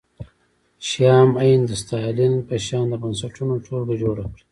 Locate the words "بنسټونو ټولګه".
3.03-3.95